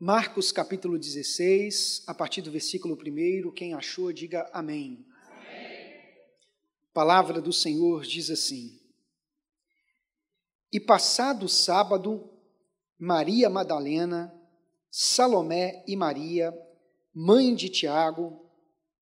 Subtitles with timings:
[0.00, 5.06] Marcos capítulo 16, a partir do versículo 1, quem achou, diga amém.
[5.30, 6.12] amém.
[6.92, 8.80] Palavra do Senhor diz assim:
[10.72, 12.28] E passado o sábado,
[12.98, 14.34] Maria Madalena,
[14.90, 16.52] Salomé e Maria,
[17.14, 18.50] mãe de Tiago,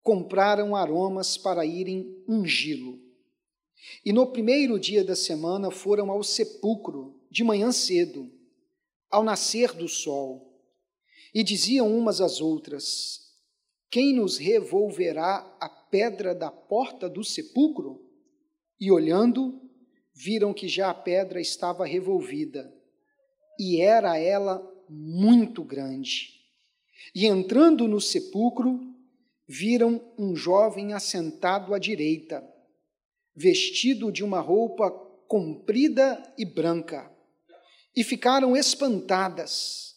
[0.02, 3.00] compraram aromas para irem ungí-lo.
[4.04, 8.30] E no primeiro dia da semana foram ao sepulcro, de manhã cedo,
[9.10, 10.51] ao nascer do sol
[11.34, 13.20] e diziam umas às outras:
[13.90, 18.00] Quem nos revolverá a pedra da porta do sepulcro?
[18.80, 19.60] E olhando,
[20.14, 22.72] viram que já a pedra estava revolvida,
[23.58, 26.40] e era ela muito grande.
[27.14, 28.80] E entrando no sepulcro,
[29.46, 32.46] viram um jovem assentado à direita,
[33.34, 34.90] vestido de uma roupa
[35.26, 37.10] comprida e branca,
[37.94, 39.91] e ficaram espantadas.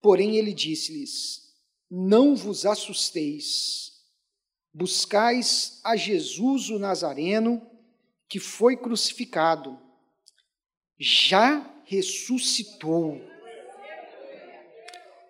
[0.00, 1.54] Porém, ele disse-lhes:
[1.90, 3.92] Não vos assusteis,
[4.72, 7.66] buscais a Jesus o Nazareno,
[8.28, 9.78] que foi crucificado,
[10.98, 13.20] já ressuscitou.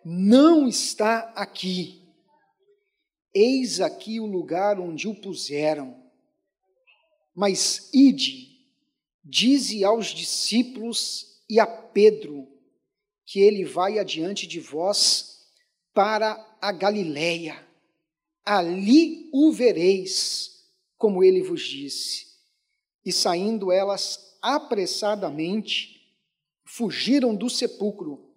[0.04, 2.00] Não está aqui.
[3.34, 5.96] Eis aqui o lugar onde o puseram.
[7.34, 8.66] Mas ide,
[9.24, 12.59] dize aos discípulos e a Pedro
[13.30, 15.46] que ele vai adiante de vós
[15.94, 17.64] para a Galiléia.
[18.44, 22.26] Ali o vereis, como ele vos disse.
[23.04, 26.12] E saindo elas apressadamente,
[26.64, 28.34] fugiram do sepulcro,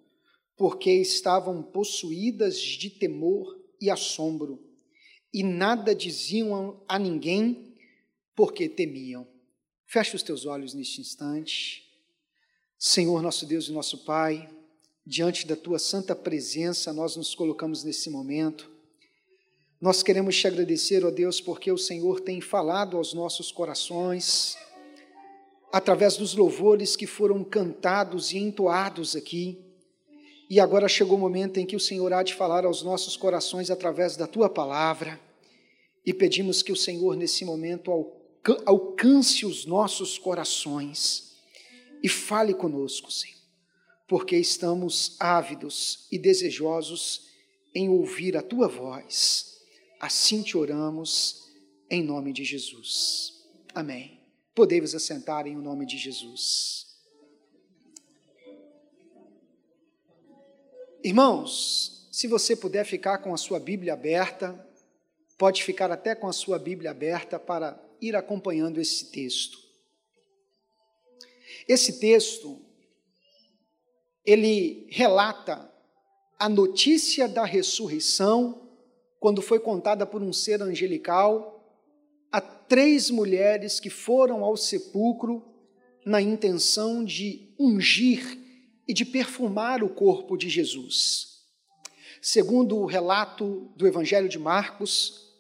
[0.56, 4.64] porque estavam possuídas de temor e assombro,
[5.34, 7.76] e nada diziam a ninguém,
[8.36, 9.28] porque temiam.
[9.88, 11.92] Feche os teus olhos neste instante.
[12.78, 14.48] Senhor, nosso Deus e nosso Pai,
[15.06, 18.72] diante da tua santa presença, nós nos colocamos nesse momento.
[19.80, 24.56] Nós queremos te agradecer, ó Deus, porque o Senhor tem falado aos nossos corações,
[25.74, 29.60] através dos louvores que foram cantados e entoados aqui.
[30.50, 33.70] E agora chegou o momento em que o Senhor há de falar aos nossos corações
[33.70, 35.20] através da tua palavra.
[36.06, 37.92] E pedimos que o Senhor, nesse momento,
[38.66, 41.34] alcance os nossos corações
[42.02, 43.43] e fale conosco, Senhor
[44.08, 47.30] porque estamos ávidos e desejosos
[47.74, 49.62] em ouvir a tua voz.
[50.00, 51.52] Assim te oramos,
[51.90, 53.46] em nome de Jesus.
[53.74, 54.20] Amém.
[54.54, 56.88] Podemos assentar em o nome de Jesus.
[61.04, 64.68] Irmãos, se você puder ficar com a sua Bíblia aberta,
[65.38, 69.58] pode ficar até com a sua Bíblia aberta para ir acompanhando esse texto.
[71.68, 72.62] Esse texto
[74.26, 75.72] ele relata
[76.40, 78.70] a notícia da ressurreição,
[79.20, 81.54] quando foi contada por um ser angelical,
[82.32, 85.44] a três mulheres que foram ao sepulcro
[86.06, 88.38] na intenção de ungir
[88.88, 91.44] e de perfumar o corpo de Jesus.
[92.22, 95.32] Segundo o relato do Evangelho de Marcos,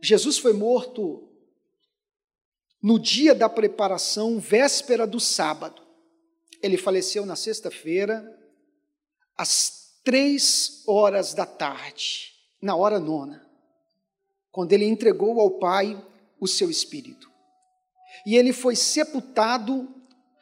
[0.00, 1.28] Jesus foi morto
[2.82, 5.83] no dia da preparação, véspera do sábado.
[6.64, 8.24] Ele faleceu na sexta-feira,
[9.36, 13.46] às três horas da tarde, na hora nona,
[14.50, 16.02] quando ele entregou ao Pai
[16.40, 17.30] o seu espírito.
[18.24, 19.94] E ele foi sepultado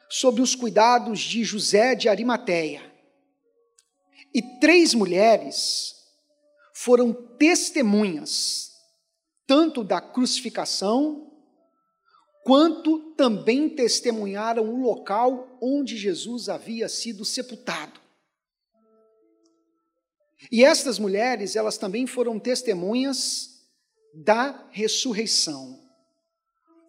[0.09, 2.89] sob os cuidados de José de Arimateia.
[4.33, 5.93] E três mulheres
[6.73, 8.71] foram testemunhas,
[9.45, 11.32] tanto da crucificação
[12.43, 18.01] quanto também testemunharam o local onde Jesus havia sido sepultado.
[20.51, 23.61] E estas mulheres, elas também foram testemunhas
[24.13, 25.79] da ressurreição.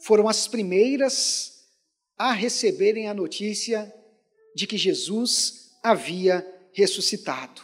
[0.01, 1.65] Foram as primeiras
[2.19, 3.93] a receberem a notícia
[4.55, 7.63] de que Jesus havia ressuscitado.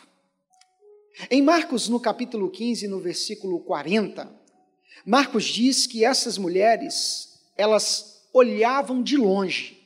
[1.30, 4.32] Em Marcos, no capítulo 15, no versículo 40,
[5.04, 7.29] Marcos diz que essas mulheres
[7.60, 9.78] elas olhavam de longe.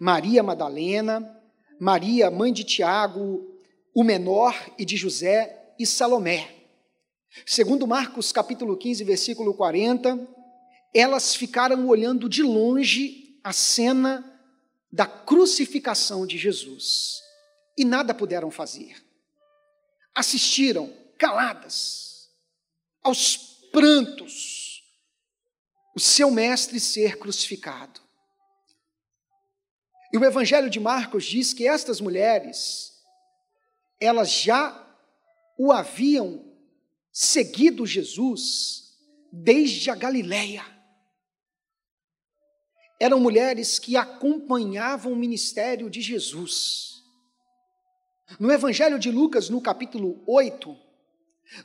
[0.00, 1.40] Maria Madalena,
[1.78, 3.46] Maria, mãe de Tiago,
[3.94, 6.52] o menor e de José e Salomé.
[7.46, 10.28] Segundo Marcos capítulo 15, versículo 40,
[10.92, 14.24] elas ficaram olhando de longe a cena
[14.90, 17.20] da crucificação de Jesus
[17.76, 18.96] e nada puderam fazer.
[20.12, 22.28] Assistiram caladas
[23.04, 23.36] aos
[23.70, 24.57] prantos
[25.98, 28.00] o seu mestre ser crucificado.
[30.12, 33.02] E o Evangelho de Marcos diz que estas mulheres,
[34.00, 34.96] elas já
[35.58, 36.54] o haviam
[37.10, 38.96] seguido Jesus
[39.32, 40.64] desde a Galileia.
[43.00, 47.02] Eram mulheres que acompanhavam o ministério de Jesus.
[48.38, 50.76] No Evangelho de Lucas, no capítulo 8,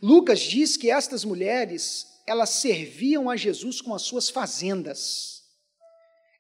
[0.02, 5.44] Lucas diz que estas mulheres, elas serviam a Jesus com as suas fazendas,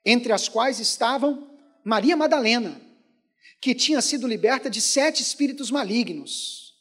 [0.06, 1.51] entre as quais estavam
[1.83, 2.80] Maria Madalena,
[3.59, 6.74] que tinha sido liberta de sete espíritos malignos.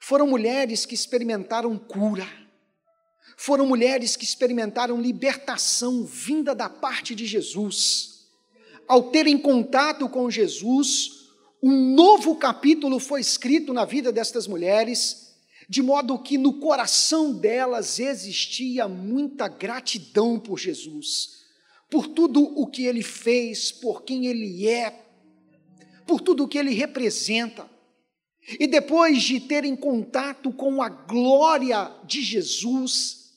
[0.00, 2.26] Foram mulheres que experimentaram cura,
[3.36, 8.26] foram mulheres que experimentaram libertação vinda da parte de Jesus.
[8.86, 11.28] Ao terem contato com Jesus,
[11.62, 15.27] um novo capítulo foi escrito na vida destas mulheres,
[15.68, 21.38] de modo que no coração delas existia muita gratidão por Jesus
[21.90, 25.04] por tudo o que ele fez, por quem ele é,
[26.06, 27.68] por tudo o que ele representa.
[28.58, 33.32] E depois de terem contato com a glória de Jesus,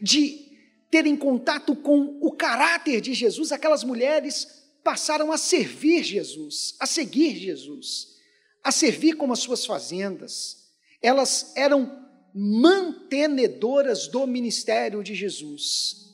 [0.00, 0.46] de
[0.90, 7.36] terem contato com o caráter de Jesus, aquelas mulheres passaram a servir Jesus, a seguir
[7.36, 8.16] Jesus,
[8.62, 10.65] a servir como as suas fazendas.
[11.02, 16.06] Elas eram mantenedoras do ministério de Jesus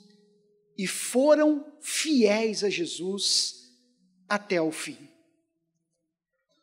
[0.79, 3.73] e foram fiéis a Jesus
[4.29, 4.97] até o fim.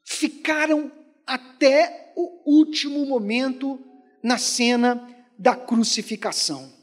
[0.04, 0.92] Ficaram
[1.26, 3.80] até o último momento
[4.24, 5.08] na cena
[5.38, 6.74] da crucificação.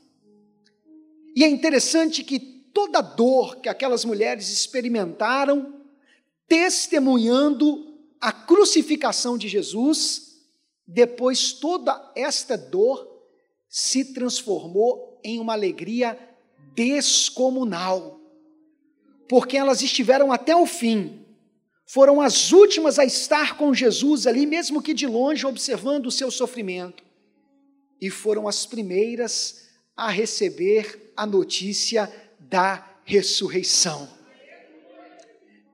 [1.35, 5.82] E é interessante que toda a dor que aquelas mulheres experimentaram,
[6.47, 10.25] testemunhando a crucificação de Jesus,
[10.87, 13.06] depois toda esta dor
[13.69, 16.19] se transformou em uma alegria
[16.75, 18.21] descomunal,
[19.29, 21.25] porque elas estiveram até o fim,
[21.87, 26.31] foram as últimas a estar com Jesus ali, mesmo que de longe, observando o seu
[26.31, 27.03] sofrimento,
[28.00, 34.16] e foram as primeiras a receber a notícia da ressurreição.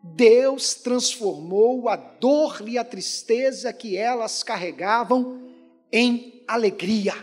[0.03, 5.41] Deus transformou a dor e a tristeza que elas carregavam
[5.93, 7.15] em alegria.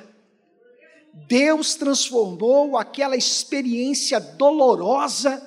[1.27, 5.45] Deus transformou aquela experiência dolorosa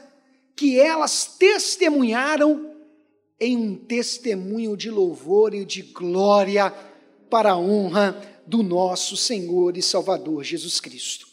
[0.54, 2.70] que elas testemunharam
[3.40, 6.70] em um testemunho de louvor e de glória
[7.30, 11.26] para a honra do nosso Senhor e Salvador Jesus Cristo.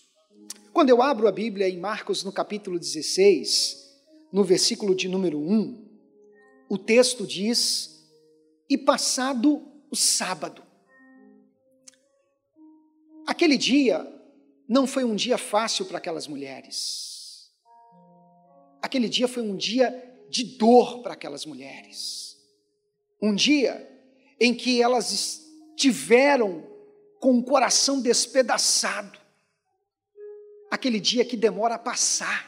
[0.71, 3.89] Quando eu abro a Bíblia em Marcos no capítulo 16,
[4.31, 5.88] no versículo de número 1,
[6.69, 8.07] o texto diz:
[8.69, 10.63] E passado o sábado.
[13.25, 14.07] Aquele dia
[14.67, 17.51] não foi um dia fácil para aquelas mulheres.
[18.81, 22.37] Aquele dia foi um dia de dor para aquelas mulheres.
[23.21, 23.87] Um dia
[24.39, 25.11] em que elas
[25.75, 26.63] estiveram
[27.19, 29.19] com o coração despedaçado.
[30.71, 32.47] Aquele dia que demora a passar.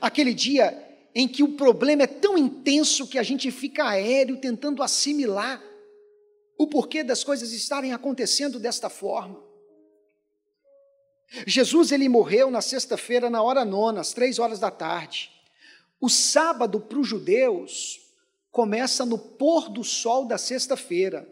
[0.00, 4.82] Aquele dia em que o problema é tão intenso que a gente fica aéreo tentando
[4.82, 5.62] assimilar
[6.56, 9.42] o porquê das coisas estarem acontecendo desta forma.
[11.46, 15.30] Jesus ele morreu na sexta-feira, na hora nona, às três horas da tarde.
[16.00, 18.00] O sábado para os judeus
[18.50, 21.28] começa no pôr do sol da sexta-feira.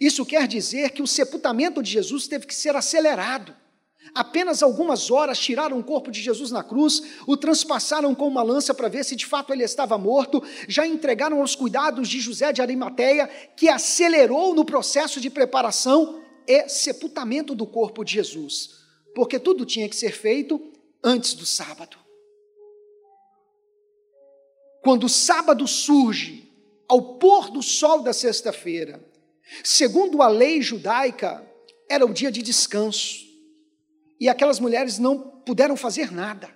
[0.00, 3.56] Isso quer dizer que o sepultamento de Jesus teve que ser acelerado.
[4.14, 8.74] Apenas algumas horas tiraram o corpo de Jesus na cruz, o transpassaram com uma lança
[8.74, 12.62] para ver se de fato ele estava morto, já entregaram aos cuidados de José de
[12.62, 18.78] Arimateia, que acelerou no processo de preparação e sepultamento do corpo de Jesus
[19.18, 20.60] porque tudo tinha que ser feito
[21.02, 21.98] antes do sábado.
[24.80, 26.48] Quando o sábado surge,
[26.86, 29.04] ao pôr do sol da sexta-feira,
[29.64, 31.44] segundo a lei judaica,
[31.90, 33.26] era o dia de descanso.
[34.20, 36.50] E aquelas mulheres não puderam fazer nada.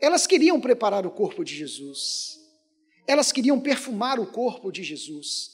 [0.00, 2.38] Elas queriam preparar o corpo de Jesus.
[3.06, 5.52] Elas queriam perfumar o corpo de Jesus.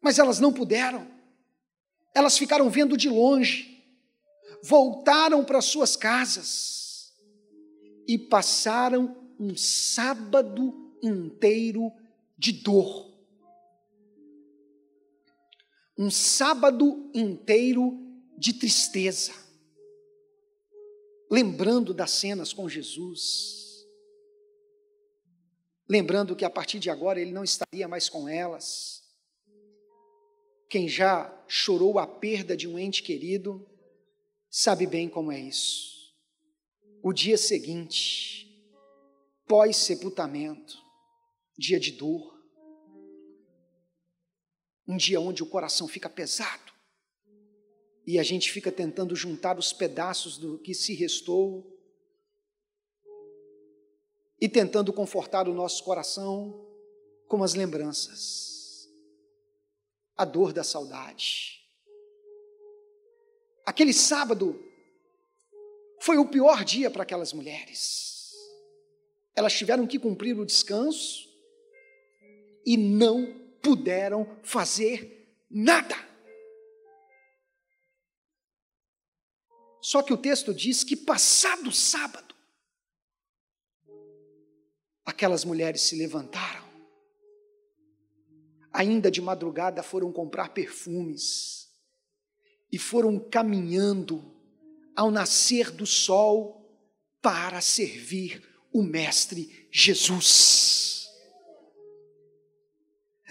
[0.00, 1.06] Mas elas não puderam.
[2.14, 3.78] Elas ficaram vendo de longe
[4.62, 7.12] voltaram para suas casas
[8.06, 11.92] e passaram um sábado inteiro
[12.36, 13.08] de dor.
[15.96, 17.98] Um sábado inteiro
[18.36, 19.32] de tristeza.
[21.30, 23.86] Lembrando das cenas com Jesus.
[25.88, 29.02] Lembrando que a partir de agora ele não estaria mais com elas.
[30.70, 33.66] Quem já chorou a perda de um ente querido,
[34.50, 36.14] sabe bem como é isso.
[37.02, 38.62] O dia seguinte,
[39.46, 40.76] pós-sepultamento,
[41.56, 42.38] dia de dor.
[44.86, 46.67] Um dia onde o coração fica pesado
[48.08, 51.78] e a gente fica tentando juntar os pedaços do que se restou
[54.40, 56.66] e tentando confortar o nosso coração
[57.26, 58.88] com as lembranças,
[60.16, 61.62] a dor da saudade.
[63.66, 64.58] Aquele sábado
[66.00, 68.32] foi o pior dia para aquelas mulheres.
[69.36, 71.28] Elas tiveram que cumprir o descanso
[72.64, 76.07] e não puderam fazer nada.
[79.80, 82.34] Só que o texto diz que passado sábado,
[85.04, 86.66] aquelas mulheres se levantaram.
[88.72, 91.68] Ainda de madrugada foram comprar perfumes
[92.70, 94.34] e foram caminhando
[94.94, 96.58] ao nascer do sol
[97.22, 101.08] para servir o Mestre Jesus.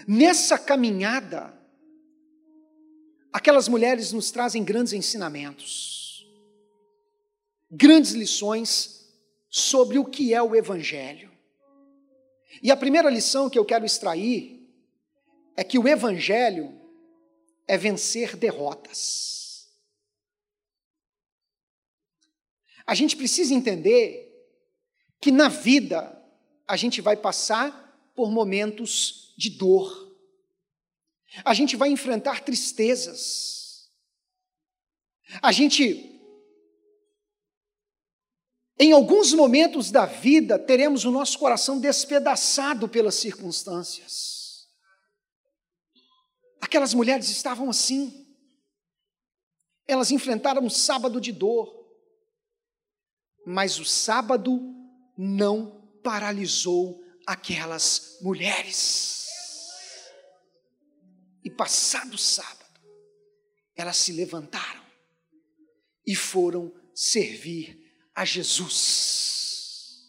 [0.06, 1.54] Nessa caminhada,
[3.32, 5.97] aquelas mulheres nos trazem grandes ensinamentos,
[7.70, 9.06] grandes lições
[9.48, 11.30] sobre o que é o Evangelho.
[12.62, 14.68] E a primeira lição que eu quero extrair
[15.56, 16.78] é que o Evangelho
[17.66, 19.68] é vencer derrotas.
[22.86, 24.26] A gente precisa entender
[25.20, 26.14] que na vida
[26.66, 30.16] a gente vai passar por momentos de dor.
[31.44, 33.90] A gente vai enfrentar tristezas.
[35.42, 36.17] A gente
[38.78, 44.68] em alguns momentos da vida teremos o nosso coração despedaçado pelas circunstâncias.
[46.60, 48.26] Aquelas mulheres estavam assim.
[49.86, 51.74] Elas enfrentaram um sábado de dor.
[53.44, 54.60] Mas o sábado
[55.16, 59.26] não paralisou aquelas mulheres.
[61.42, 62.80] E passado o sábado,
[63.74, 64.84] elas se levantaram
[66.06, 67.87] e foram servir
[68.18, 70.08] a Jesus.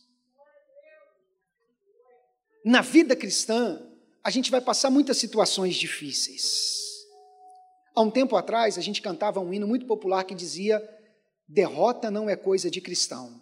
[2.66, 3.88] Na vida cristã,
[4.24, 7.06] a gente vai passar muitas situações difíceis.
[7.96, 10.82] Há um tempo atrás, a gente cantava um hino muito popular que dizia
[11.48, 13.40] Derrota não é coisa de cristão.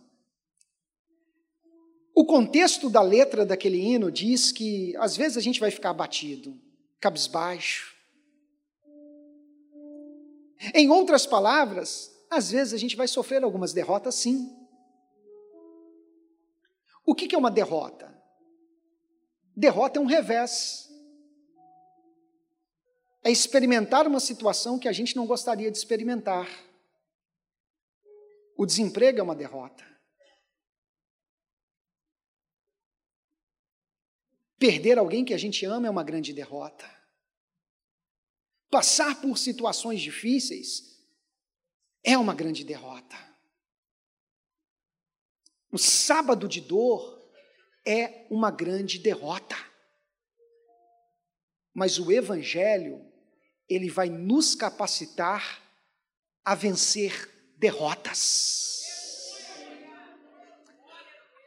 [2.13, 6.59] O contexto da letra daquele hino diz que às vezes a gente vai ficar abatido,
[6.99, 7.95] cabisbaixo.
[10.73, 14.53] Em outras palavras, às vezes a gente vai sofrer algumas derrotas, sim.
[17.05, 18.13] O que é uma derrota?
[19.55, 20.89] Derrota é um revés.
[23.23, 26.47] É experimentar uma situação que a gente não gostaria de experimentar.
[28.57, 29.85] O desemprego é uma derrota.
[34.59, 36.89] Perder alguém que a gente ama é uma grande derrota.
[38.69, 40.96] Passar por situações difíceis
[42.07, 43.17] é uma grande derrota.
[45.69, 47.21] O sábado de dor
[47.85, 49.57] é uma grande derrota.
[51.73, 53.05] Mas o Evangelho,
[53.67, 55.61] ele vai nos capacitar
[56.45, 58.76] a vencer derrotas.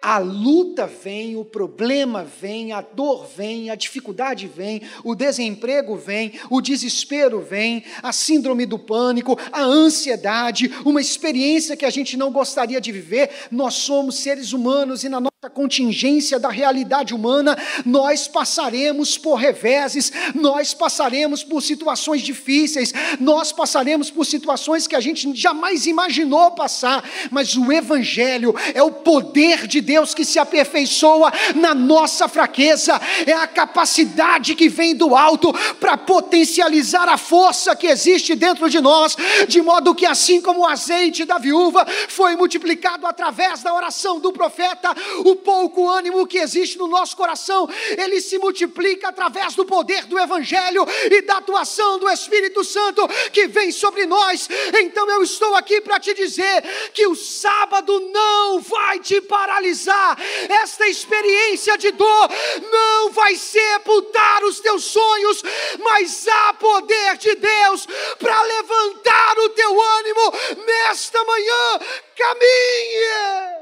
[0.03, 6.41] A luta vem, o problema vem, a dor vem, a dificuldade vem, o desemprego vem,
[6.49, 12.33] o desespero vem, a síndrome do pânico, a ansiedade, uma experiência que a gente não
[12.33, 13.31] gostaria de viver.
[13.51, 17.57] Nós somos seres humanos e na nossa contingência da realidade humana,
[17.87, 25.01] nós passaremos por reveses, nós passaremos por situações difíceis, nós passaremos por situações que a
[25.01, 31.33] gente jamais imaginou passar, mas o Evangelho é o poder de Deus que se aperfeiçoa
[31.55, 37.87] na nossa fraqueza, é a capacidade que vem do alto para potencializar a força que
[37.87, 39.17] existe dentro de nós,
[39.49, 44.35] de modo que assim como o azeite da viúva foi multiplicado através da oração do
[44.35, 44.95] profeta,
[45.31, 50.19] o pouco ânimo que existe no nosso coração, ele se multiplica através do poder do
[50.19, 54.49] Evangelho e da atuação do Espírito Santo que vem sobre nós.
[54.81, 60.19] Então eu estou aqui para te dizer que o sábado não vai te paralisar,
[60.49, 62.29] esta experiência de dor
[62.71, 65.43] não vai sepultar os teus sonhos,
[65.79, 67.87] mas há poder de Deus
[68.19, 70.33] para levantar o teu ânimo
[70.67, 71.81] nesta manhã.
[72.17, 73.60] Caminhe!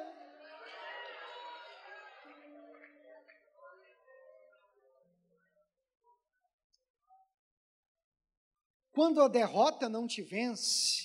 [8.99, 11.05] Quando a derrota não te vence,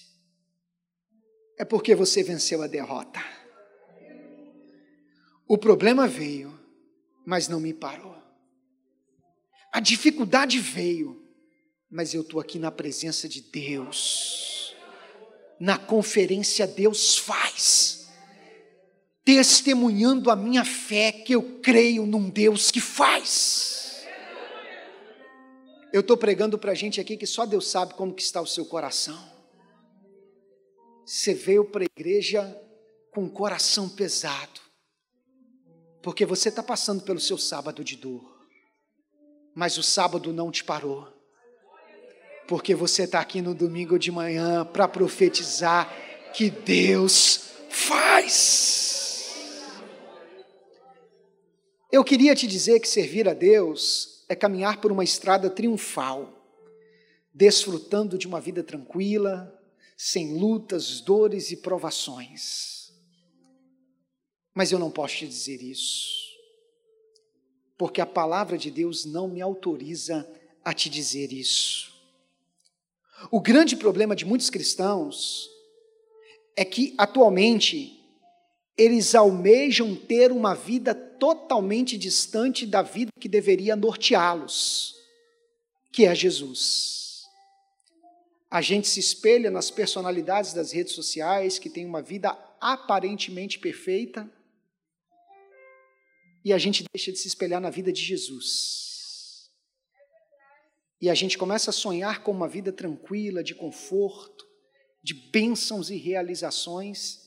[1.60, 3.24] é porque você venceu a derrota.
[5.48, 6.60] O problema veio,
[7.24, 8.18] mas não me parou.
[9.72, 11.24] A dificuldade veio,
[11.88, 14.76] mas eu estou aqui na presença de Deus.
[15.60, 18.10] Na conferência, Deus faz,
[19.24, 23.73] testemunhando a minha fé que eu creio num Deus que faz.
[25.94, 28.48] Eu estou pregando para a gente aqui que só Deus sabe como que está o
[28.48, 29.32] seu coração.
[31.06, 32.60] Você veio para a igreja
[33.12, 34.60] com o coração pesado,
[36.02, 38.24] porque você está passando pelo seu sábado de dor,
[39.54, 41.08] mas o sábado não te parou,
[42.48, 45.94] porque você está aqui no domingo de manhã para profetizar
[46.34, 48.93] que Deus faz.
[51.94, 56.44] Eu queria te dizer que servir a Deus é caminhar por uma estrada triunfal,
[57.32, 59.64] desfrutando de uma vida tranquila,
[59.96, 62.92] sem lutas, dores e provações.
[64.56, 66.34] Mas eu não posso te dizer isso,
[67.78, 70.28] porque a palavra de Deus não me autoriza
[70.66, 71.94] a te dizer isso.
[73.30, 75.48] O grande problema de muitos cristãos
[76.56, 78.03] é que, atualmente,
[78.78, 84.96] eles almejam ter uma vida totalmente distante da vida que deveria norteá-los,
[85.92, 87.24] que é Jesus.
[88.50, 94.30] A gente se espelha nas personalidades das redes sociais que têm uma vida aparentemente perfeita
[96.46, 99.52] e a gente deixa de se espelhar na vida de Jesus.
[101.00, 104.46] E a gente começa a sonhar com uma vida tranquila, de conforto,
[105.02, 107.23] de bênçãos e realizações,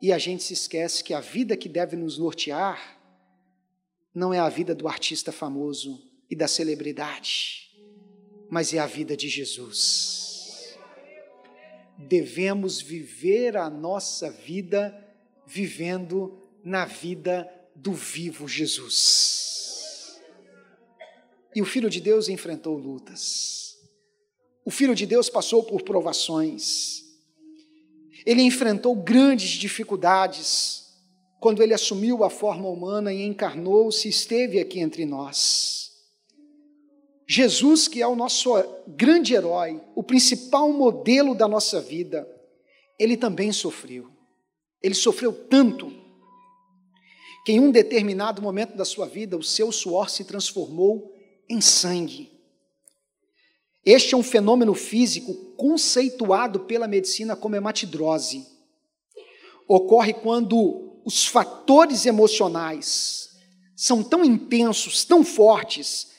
[0.00, 2.98] e a gente se esquece que a vida que deve nos nortear
[4.14, 7.70] não é a vida do artista famoso e da celebridade
[8.50, 10.76] mas é a vida de Jesus.
[11.96, 15.06] Devemos viver a nossa vida
[15.46, 20.20] vivendo na vida do vivo Jesus.
[21.54, 23.78] E o Filho de Deus enfrentou lutas.
[24.64, 26.99] O Filho de Deus passou por provações.
[28.24, 30.80] Ele enfrentou grandes dificuldades
[31.40, 35.90] quando ele assumiu a forma humana e encarnou-se, esteve aqui entre nós.
[37.26, 38.52] Jesus, que é o nosso
[38.88, 42.28] grande herói, o principal modelo da nossa vida,
[42.98, 44.10] ele também sofreu.
[44.82, 45.92] Ele sofreu tanto
[47.44, 51.14] que em um determinado momento da sua vida o seu suor se transformou
[51.48, 52.39] em sangue.
[53.84, 58.46] Este é um fenômeno físico conceituado pela medicina como hematidrose.
[59.66, 63.30] Ocorre quando os fatores emocionais
[63.74, 66.10] são tão intensos, tão fortes,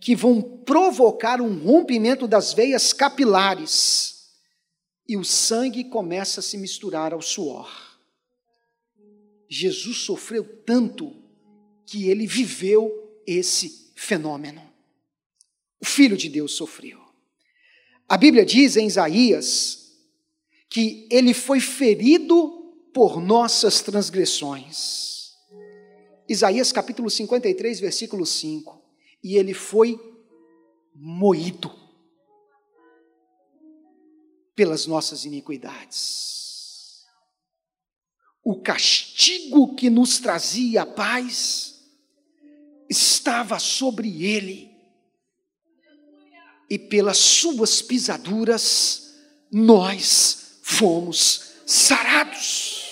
[0.00, 4.32] que vão provocar um rompimento das veias capilares
[5.08, 7.70] e o sangue começa a se misturar ao suor.
[9.48, 11.14] Jesus sofreu tanto
[11.86, 14.62] que ele viveu esse fenômeno.
[15.80, 17.03] O Filho de Deus sofreu.
[18.08, 19.92] A Bíblia diz em Isaías
[20.68, 25.34] que ele foi ferido por nossas transgressões.
[26.28, 28.84] Isaías capítulo 53, versículo 5
[29.24, 29.98] e ele foi
[30.94, 31.72] moído
[34.54, 37.06] pelas nossas iniquidades.
[38.44, 41.82] O castigo que nos trazia a paz
[42.88, 44.73] estava sobre ele,
[46.74, 49.14] e pelas suas pisaduras
[49.48, 52.82] nós fomos sarados.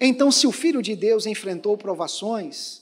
[0.00, 2.80] Então, se o Filho de Deus enfrentou provações,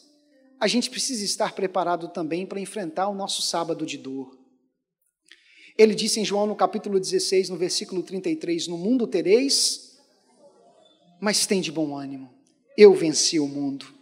[0.60, 4.38] a gente precisa estar preparado também para enfrentar o nosso sábado de dor.
[5.76, 9.98] Ele disse em João no capítulo 16, no versículo 33: No mundo tereis,
[11.20, 12.32] mas tem de bom ânimo,
[12.78, 13.99] eu venci o mundo.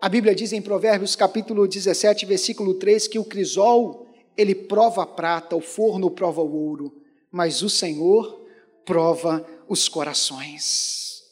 [0.00, 5.06] A Bíblia diz em Provérbios capítulo 17, versículo 3, que o crisol, ele prova a
[5.06, 8.46] prata, o forno prova o ouro, mas o Senhor
[8.86, 11.22] prova os corações.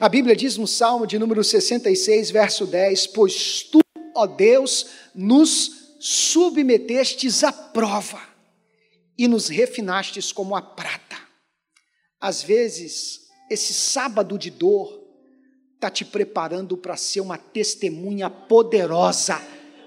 [0.00, 3.80] A Bíblia diz no Salmo de número 66, verso 10: Pois tu,
[4.16, 8.22] ó Deus, nos submetestes à prova
[9.18, 11.18] e nos refinastes como a prata.
[12.18, 15.07] Às vezes, esse sábado de dor
[15.78, 19.40] está te preparando para ser uma testemunha poderosa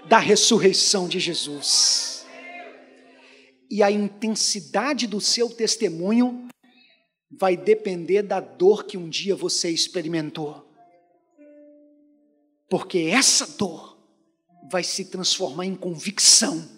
[0.08, 2.26] da ressurreição de Jesus.
[3.70, 6.48] E a intensidade do seu testemunho
[7.30, 10.66] vai depender da dor que um dia você experimentou.
[12.70, 13.98] Porque essa dor
[14.72, 16.70] vai se transformar em convicção.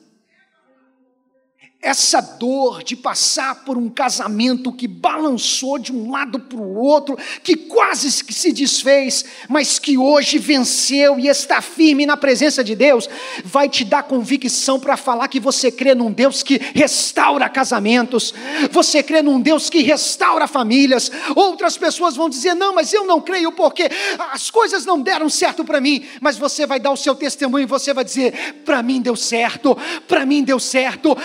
[1.84, 7.18] Essa dor de passar por um casamento que balançou de um lado para o outro,
[7.44, 13.10] que quase se desfez, mas que hoje venceu e está firme na presença de Deus,
[13.44, 18.34] vai te dar convicção para falar que você crê num Deus que restaura casamentos,
[18.72, 21.12] você crê num Deus que restaura famílias.
[21.36, 23.90] Outras pessoas vão dizer: não, mas eu não creio porque
[24.32, 27.68] as coisas não deram certo para mim, mas você vai dar o seu testemunho e
[27.68, 31.18] você vai dizer: para mim deu certo, para mim deu certo.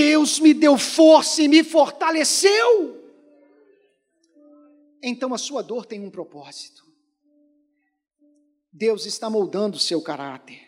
[0.00, 2.98] Deus me deu força e me fortaleceu.
[5.02, 6.82] Então a sua dor tem um propósito.
[8.72, 10.58] Deus está moldando o seu caráter.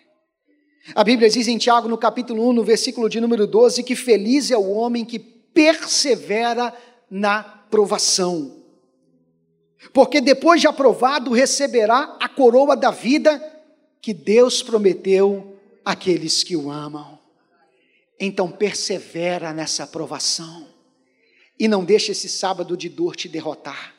[0.94, 4.50] A Bíblia diz em Tiago, no capítulo 1, no versículo de número 12, que feliz
[4.50, 6.74] é o homem que persevera
[7.10, 8.62] na provação.
[9.94, 13.40] Porque depois de aprovado, receberá a coroa da vida
[13.98, 17.21] que Deus prometeu àqueles que o amam.
[18.24, 20.68] Então persevera nessa aprovação
[21.58, 23.96] e não deixe esse sábado de dor te derrotar.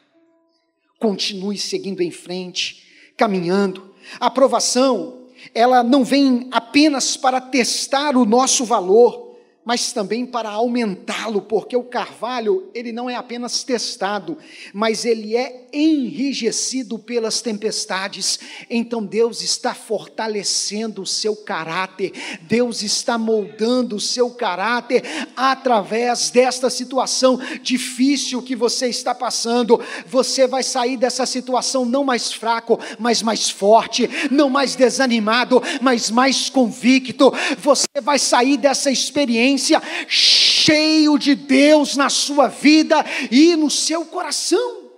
[0.98, 2.86] Continue seguindo em frente,
[3.18, 3.94] caminhando.
[4.22, 9.23] A aprovação, ela não vem apenas para testar o nosso valor,
[9.65, 14.38] mas também para aumentá-lo, porque o carvalho, ele não é apenas testado,
[14.73, 18.39] mas ele é enrijecido pelas tempestades.
[18.69, 25.04] Então Deus está fortalecendo o seu caráter, Deus está moldando o seu caráter
[25.36, 29.80] através desta situação difícil que você está passando.
[30.08, 36.10] Você vai sair dessa situação não mais fraco, mas mais forte, não mais desanimado, mas
[36.10, 37.32] mais convicto.
[37.60, 44.06] Você vai sair dessa experiência experiência cheio de Deus na sua vida e no seu
[44.06, 44.92] coração.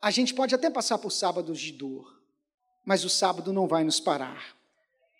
[0.00, 2.20] A gente pode até passar por sábados de dor,
[2.84, 4.56] mas o sábado não vai nos parar.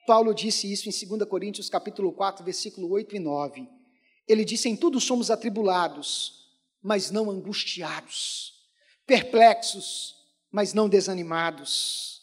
[0.07, 3.68] Paulo disse isso em 2 Coríntios capítulo 4, versículo 8 e 9.
[4.29, 6.48] Ele disse: "Em tudo somos atribulados,
[6.83, 8.55] mas não angustiados,
[9.05, 10.14] perplexos,
[10.52, 12.22] mas não desanimados,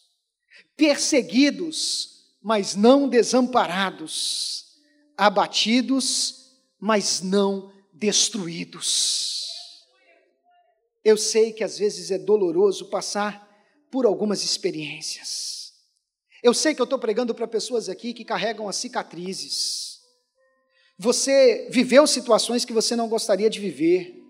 [0.77, 2.12] perseguidos,
[2.43, 4.65] mas não desamparados,
[5.17, 9.47] abatidos, mas não destruídos.
[11.05, 13.49] Eu sei que às vezes é doloroso passar
[13.89, 15.73] por algumas experiências.
[16.41, 20.01] Eu sei que eu estou pregando para pessoas aqui que carregam as cicatrizes.
[20.97, 24.21] Você viveu situações que você não gostaria de viver.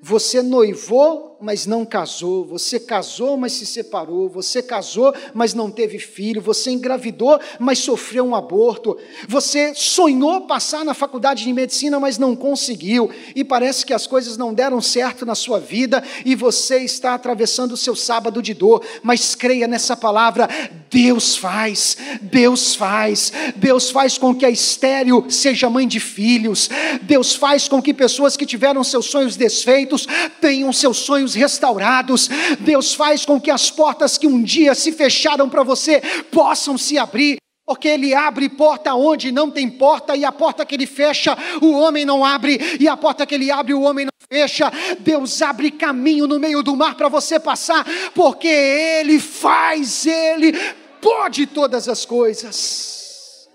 [0.00, 2.44] Você noivou, mas não casou.
[2.46, 4.28] Você casou, mas se separou.
[4.30, 6.40] Você casou, mas não teve filho.
[6.40, 8.96] Você engravidou, mas sofreu um aborto.
[9.28, 13.10] Você sonhou passar na faculdade de medicina, mas não conseguiu.
[13.36, 17.72] E parece que as coisas não deram certo na sua vida e você está atravessando
[17.72, 18.82] o seu sábado de dor.
[19.02, 20.48] Mas creia nessa palavra:
[20.90, 23.32] Deus faz, Deus faz.
[23.56, 26.70] Deus faz com que a estéreo seja mãe de filhos.
[27.02, 30.06] Deus faz com que pessoas que tiveram seus sonhos desfeitos
[30.40, 30.98] tenham seus
[31.34, 32.28] restaurados.
[32.60, 36.98] Deus faz com que as portas que um dia se fecharam para você possam se
[36.98, 37.36] abrir.
[37.66, 41.72] Porque ele abre porta onde não tem porta, e a porta que ele fecha, o
[41.72, 44.70] homem não abre, e a porta que ele abre, o homem não fecha.
[45.00, 50.52] Deus abre caminho no meio do mar para você passar, porque ele faz, ele
[51.00, 53.48] pode todas as coisas.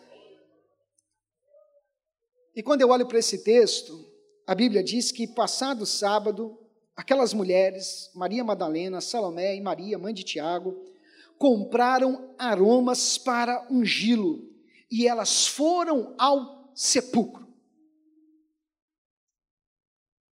[2.55, 4.05] E quando eu olho para esse texto,
[4.45, 6.58] a Bíblia diz que, passado sábado,
[6.99, 10.77] aquelas mulheres, Maria Madalena, Salomé e Maria, mãe de Tiago,
[11.37, 14.53] compraram aromas para ungí-lo
[14.91, 17.47] e elas foram ao sepulcro.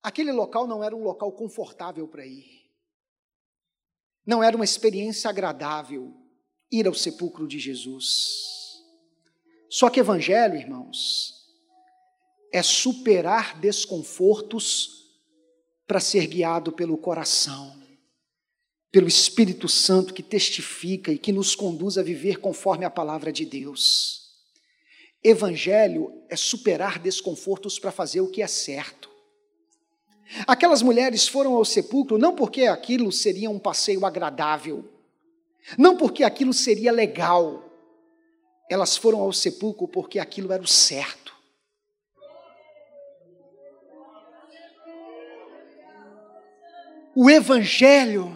[0.04, 2.70] Aquele local não era um local confortável para ir.
[4.24, 6.14] Não era uma experiência agradável
[6.72, 8.84] ir ao sepulcro de Jesus.
[9.68, 11.44] Só que evangelho, irmãos,
[12.54, 15.01] é superar desconfortos
[15.92, 17.76] para ser guiado pelo coração,
[18.90, 23.44] pelo Espírito Santo que testifica e que nos conduz a viver conforme a palavra de
[23.44, 24.22] Deus.
[25.22, 29.10] Evangelho é superar desconfortos para fazer o que é certo.
[30.48, 34.90] Aquelas mulheres foram ao sepulcro não porque aquilo seria um passeio agradável,
[35.78, 37.70] não porque aquilo seria legal,
[38.70, 41.21] elas foram ao sepulcro porque aquilo era o certo.
[47.16, 48.32] O Evangelho,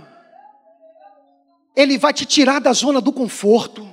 [1.75, 3.87] ele vai te tirar da zona do conforto.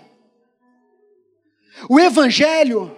[1.88, 2.96] O Evangelho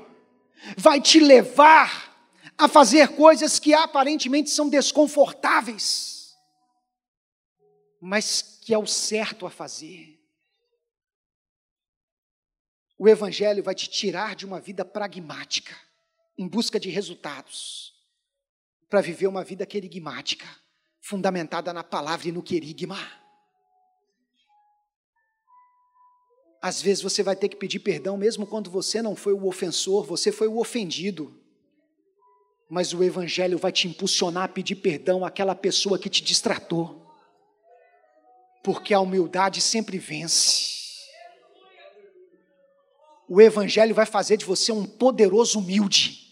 [0.76, 2.14] vai te levar
[2.56, 6.36] a fazer coisas que aparentemente são desconfortáveis,
[8.00, 10.20] mas que é o certo a fazer.
[12.96, 15.74] O Evangelho vai te tirar de uma vida pragmática
[16.38, 17.92] em busca de resultados,
[18.88, 20.46] para viver uma vida querigmática,
[21.04, 22.98] fundamentada na palavra e no querigma.
[26.62, 30.06] Às vezes você vai ter que pedir perdão, mesmo quando você não foi o ofensor,
[30.06, 31.38] você foi o ofendido.
[32.70, 37.06] Mas o Evangelho vai te impulsionar a pedir perdão àquela pessoa que te distratou.
[38.62, 41.04] Porque a humildade sempre vence.
[43.28, 46.23] O Evangelho vai fazer de você um poderoso humilde.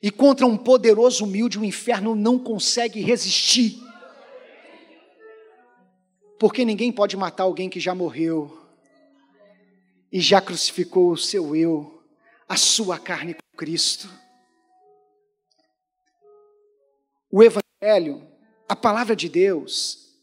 [0.00, 3.82] E contra um poderoso humilde, o inferno não consegue resistir.
[6.38, 8.56] Porque ninguém pode matar alguém que já morreu
[10.10, 12.02] e já crucificou o seu eu,
[12.48, 14.08] a sua carne com Cristo.
[17.30, 18.26] O Evangelho,
[18.68, 20.14] a palavra de Deus,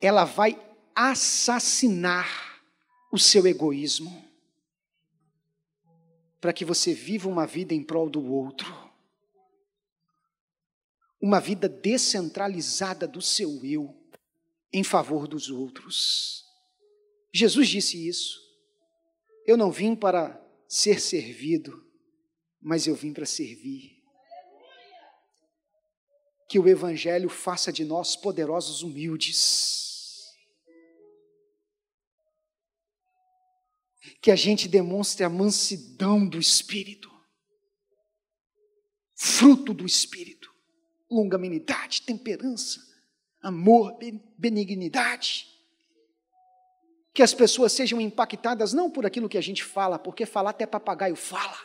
[0.00, 0.58] ela vai
[0.94, 2.62] assassinar
[3.12, 4.25] o seu egoísmo,
[6.46, 8.72] para que você viva uma vida em prol do outro,
[11.20, 13.92] uma vida descentralizada do seu eu,
[14.72, 16.44] em favor dos outros.
[17.32, 18.38] Jesus disse isso.
[19.44, 21.84] Eu não vim para ser servido,
[22.60, 24.00] mas eu vim para servir
[26.48, 29.85] que o Evangelho faça de nós poderosos humildes.
[34.20, 37.10] Que a gente demonstre a mansidão do Espírito,
[39.14, 40.52] fruto do Espírito,
[41.10, 42.80] longanimidade, temperança,
[43.42, 43.96] amor,
[44.36, 45.46] benignidade.
[47.12, 50.66] Que as pessoas sejam impactadas não por aquilo que a gente fala, porque falar até
[50.66, 51.58] papagaio fala,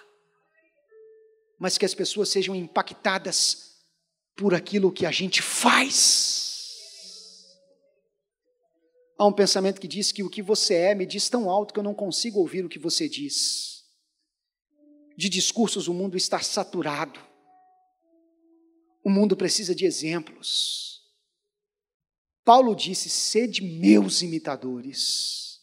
[1.60, 3.72] mas que as pessoas sejam impactadas
[4.36, 6.41] por aquilo que a gente faz.
[9.22, 11.80] Há um pensamento que diz que o que você é me diz tão alto que
[11.80, 13.86] eu não consigo ouvir o que você diz.
[15.16, 17.20] De discursos o mundo está saturado.
[19.04, 21.04] O mundo precisa de exemplos.
[22.44, 25.60] Paulo disse: sede meus imitadores,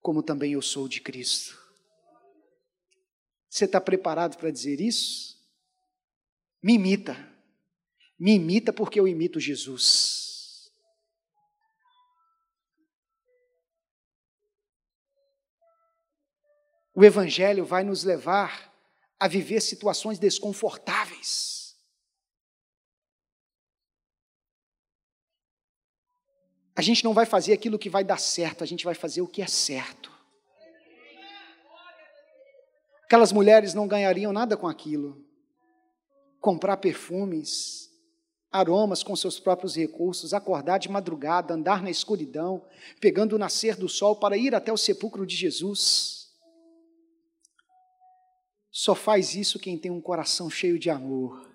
[0.00, 1.56] como também eu sou de Cristo.
[3.48, 5.40] Você está preparado para dizer isso?
[6.60, 7.14] Me imita.
[8.18, 10.21] Me imita porque eu imito Jesus.
[16.94, 18.72] O Evangelho vai nos levar
[19.18, 21.76] a viver situações desconfortáveis.
[26.74, 29.28] A gente não vai fazer aquilo que vai dar certo, a gente vai fazer o
[29.28, 30.10] que é certo.
[33.04, 35.22] Aquelas mulheres não ganhariam nada com aquilo.
[36.40, 37.90] Comprar perfumes,
[38.50, 42.64] aromas com seus próprios recursos, acordar de madrugada, andar na escuridão,
[43.00, 46.21] pegando o nascer do sol para ir até o sepulcro de Jesus.
[48.72, 51.46] Só faz isso quem tem um coração cheio de amor.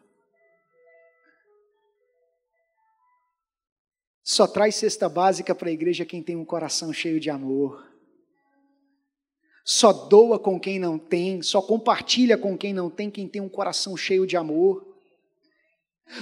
[4.24, 7.88] Só traz cesta básica para a igreja quem tem um coração cheio de amor.
[9.66, 13.50] Só doa com quem não tem, só compartilha com quem não tem, quem tem um
[13.50, 14.86] coração cheio de amor.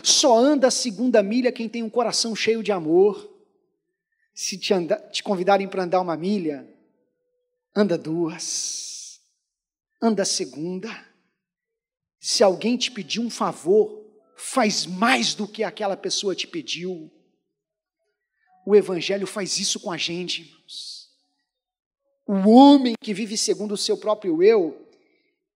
[0.01, 3.29] Só anda a segunda milha quem tem um coração cheio de amor.
[4.33, 4.73] Se te,
[5.11, 6.67] te convidarem para andar uma milha,
[7.75, 8.94] anda duas,
[10.05, 10.89] anda segunda.
[12.19, 14.03] Se alguém te pedir um favor,
[14.35, 17.11] faz mais do que aquela pessoa te pediu.
[18.65, 21.09] O Evangelho faz isso com a gente, irmãos.
[22.25, 24.89] O homem que vive segundo o seu próprio eu,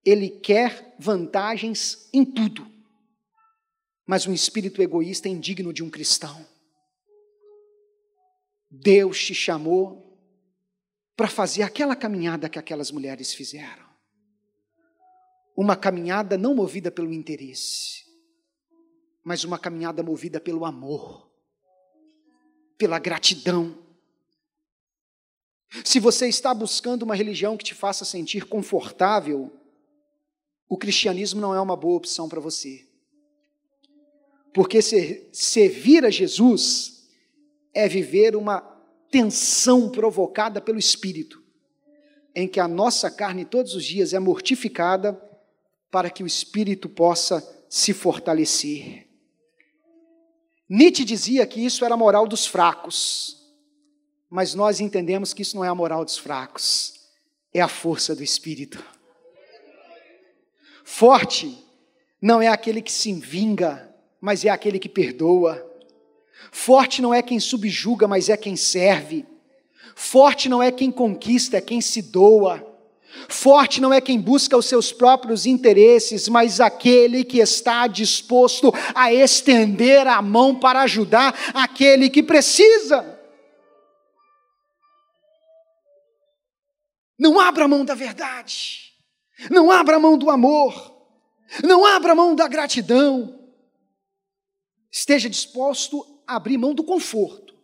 [0.04, 2.70] ele quer vantagens em tudo
[4.10, 6.44] mas um espírito egoísta é indigno de um cristão.
[8.68, 10.18] Deus te chamou
[11.16, 13.88] para fazer aquela caminhada que aquelas mulheres fizeram.
[15.60, 18.06] Uma caminhada não movida pelo interesse,
[19.22, 21.30] mas uma caminhada movida pelo amor,
[22.78, 23.76] pela gratidão.
[25.84, 29.52] Se você está buscando uma religião que te faça sentir confortável,
[30.66, 32.88] o cristianismo não é uma boa opção para você.
[34.54, 34.80] Porque
[35.30, 37.06] servir a Jesus
[37.74, 38.62] é viver uma
[39.10, 41.44] tensão provocada pelo Espírito,
[42.34, 45.28] em que a nossa carne todos os dias é mortificada
[45.90, 49.06] para que o Espírito possa se fortalecer.
[50.68, 53.36] Nietzsche dizia que isso era a moral dos fracos,
[54.28, 56.94] mas nós entendemos que isso não é a moral dos fracos,
[57.52, 58.84] é a força do Espírito.
[60.84, 61.58] Forte
[62.22, 65.66] não é aquele que se vinga, mas é aquele que perdoa.
[66.52, 69.26] Forte não é quem subjuga, mas é quem serve.
[69.96, 72.69] Forte não é quem conquista, é quem se doa.
[73.28, 79.12] Forte não é quem busca os seus próprios interesses, mas aquele que está disposto a
[79.12, 83.18] estender a mão para ajudar aquele que precisa.
[87.18, 88.94] Não abra mão da verdade,
[89.50, 90.96] não abra mão do amor,
[91.64, 93.38] não abra mão da gratidão.
[94.90, 97.54] Esteja disposto a abrir mão do conforto,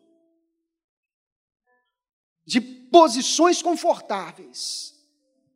[2.45, 4.96] de posições confortáveis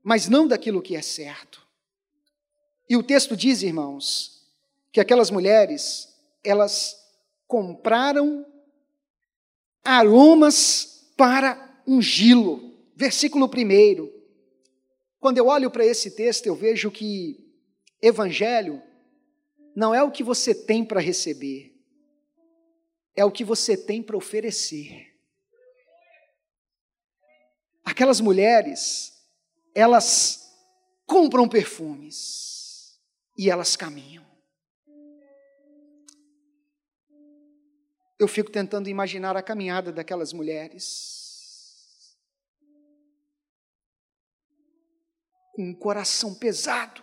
[0.02, 1.66] mas não daquilo que é certo.
[2.88, 4.46] E o texto diz, irmãos,
[4.92, 6.08] que aquelas mulheres,
[6.42, 6.96] elas
[7.46, 8.46] compraram
[9.84, 12.74] aromas para ungí-lo.
[12.96, 14.10] Versículo 1.
[15.18, 17.52] Quando eu olho para esse texto, eu vejo que
[18.00, 18.82] evangelho
[19.74, 21.74] não é o que você tem para receber,
[23.14, 25.06] é o que você tem para oferecer.
[27.84, 29.19] Aquelas mulheres,
[29.74, 30.40] elas
[31.06, 33.00] compram perfumes
[33.36, 34.24] e elas caminham.
[38.18, 42.18] Eu fico tentando imaginar a caminhada daquelas mulheres.
[45.54, 47.02] Com um coração pesado,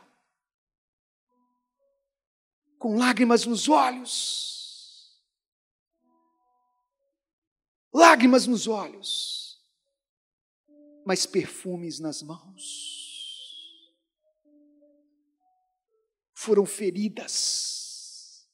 [2.77, 5.21] com lágrimas nos olhos,
[7.93, 9.46] lágrimas nos olhos
[11.08, 13.96] mas perfumes nas mãos.
[16.34, 18.46] Foram feridas,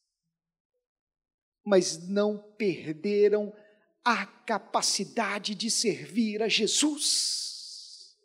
[1.66, 3.52] mas não perderam
[4.06, 8.16] a capacidade de servir a Jesus.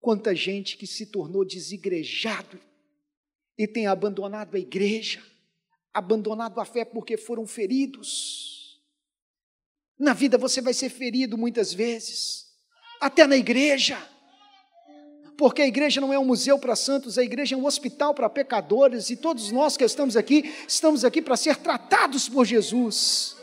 [0.00, 2.60] Quanta gente que se tornou desigrejado
[3.56, 5.24] e tem abandonado a igreja,
[5.92, 8.82] abandonado a fé porque foram feridos.
[9.96, 12.52] Na vida você vai ser ferido muitas vezes
[13.04, 13.98] até na igreja.
[15.36, 18.30] Porque a igreja não é um museu para santos, a igreja é um hospital para
[18.30, 23.36] pecadores, e todos nós que estamos aqui, estamos aqui para ser tratados por Jesus.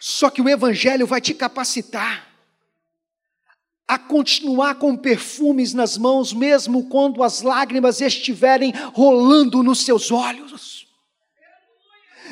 [0.00, 2.33] Só que o Evangelho vai te capacitar
[3.86, 10.86] a continuar com perfumes nas mãos, mesmo quando as lágrimas estiverem rolando nos seus olhos.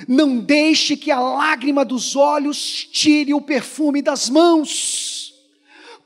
[0.09, 5.35] Não deixe que a lágrima dos olhos tire o perfume das mãos.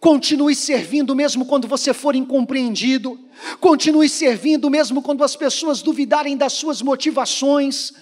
[0.00, 3.18] Continue servindo mesmo quando você for incompreendido.
[3.60, 7.92] Continue servindo mesmo quando as pessoas duvidarem das suas motivações.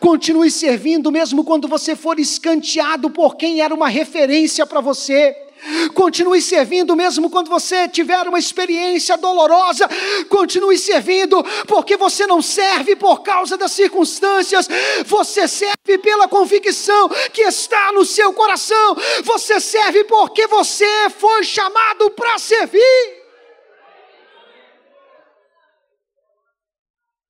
[0.00, 5.47] Continue servindo mesmo quando você for escanteado por quem era uma referência para você
[5.94, 9.88] Continue servindo mesmo quando você tiver uma experiência dolorosa.
[10.28, 14.68] Continue servindo, porque você não serve por causa das circunstâncias,
[15.06, 18.96] você serve pela convicção que está no seu coração.
[19.24, 23.18] Você serve porque você foi chamado para servir.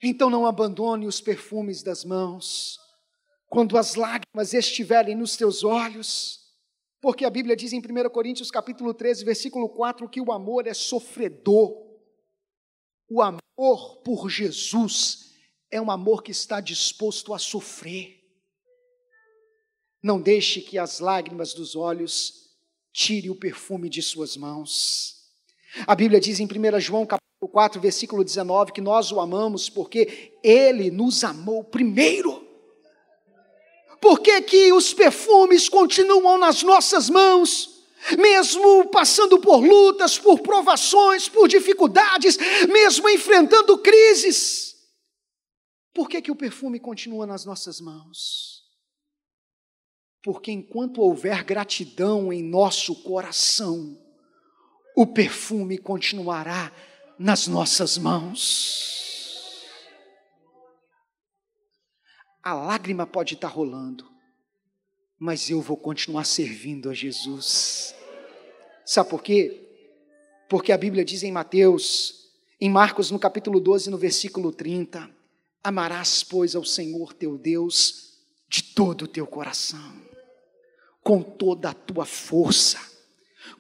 [0.02, 2.78] Então não abandone os perfumes das mãos,
[3.48, 6.37] quando as lágrimas estiverem nos teus olhos
[7.00, 10.74] porque a Bíblia diz em 1 Coríntios capítulo 13, versículo 4, que o amor é
[10.74, 11.86] sofredor.
[13.08, 15.32] O amor por Jesus
[15.70, 18.18] é um amor que está disposto a sofrer.
[20.02, 22.48] Não deixe que as lágrimas dos olhos
[22.92, 25.18] tire o perfume de suas mãos.
[25.86, 30.34] A Bíblia diz em 1 João capítulo 4, versículo 19, que nós o amamos porque
[30.42, 32.47] ele nos amou primeiro.
[34.00, 37.76] Por que, que os perfumes continuam nas nossas mãos?
[38.16, 42.36] Mesmo passando por lutas, por provações, por dificuldades,
[42.68, 44.76] mesmo enfrentando crises.
[45.92, 48.62] Por que, que o perfume continua nas nossas mãos?
[50.22, 53.98] Porque enquanto houver gratidão em nosso coração,
[54.96, 56.72] o perfume continuará
[57.18, 59.07] nas nossas mãos.
[62.42, 64.06] A lágrima pode estar rolando,
[65.18, 67.94] mas eu vou continuar servindo a Jesus.
[68.84, 69.64] Sabe por quê?
[70.48, 72.30] Porque a Bíblia diz em Mateus,
[72.60, 75.10] em Marcos, no capítulo 12, no versículo 30,
[75.62, 78.14] amarás, pois, ao Senhor teu Deus
[78.48, 79.92] de todo o teu coração,
[81.02, 82.78] com toda a tua força,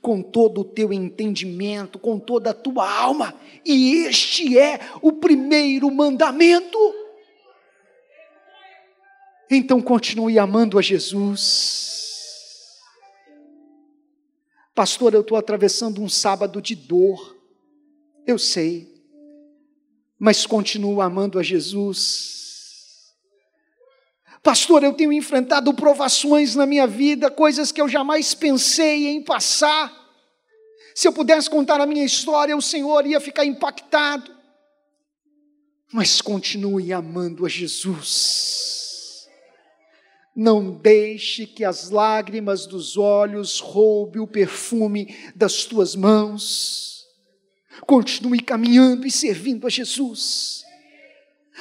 [0.00, 5.90] com todo o teu entendimento, com toda a tua alma, e este é o primeiro
[5.90, 6.78] mandamento.
[9.50, 11.88] Então continue amando a Jesus.
[14.74, 17.36] Pastor, eu estou atravessando um sábado de dor,
[18.26, 18.86] eu sei,
[20.18, 23.16] mas continuo amando a Jesus.
[24.40, 29.92] Pastor, eu tenho enfrentado provações na minha vida, coisas que eu jamais pensei em passar.
[30.94, 34.32] Se eu pudesse contar a minha história, o Senhor ia ficar impactado.
[35.92, 38.77] Mas continue amando a Jesus.
[40.40, 47.04] Não deixe que as lágrimas dos olhos roube o perfume das tuas mãos.
[47.84, 50.62] Continue caminhando e servindo a Jesus.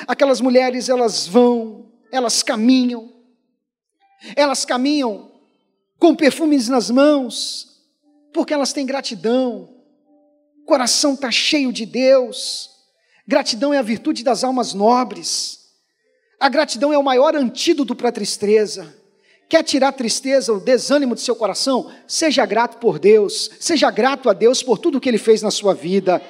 [0.07, 3.11] Aquelas mulheres, elas vão, elas caminham,
[4.35, 5.31] elas caminham
[5.97, 7.81] com perfumes nas mãos,
[8.31, 9.75] porque elas têm gratidão,
[10.61, 12.69] o coração está cheio de Deus.
[13.27, 15.56] Gratidão é a virtude das almas nobres.
[16.39, 18.95] A gratidão é o maior antídoto para a tristeza.
[19.49, 21.89] Quer tirar a tristeza, o desânimo do seu coração?
[22.05, 25.73] Seja grato por Deus, seja grato a Deus por tudo que Ele fez na sua
[25.73, 26.21] vida.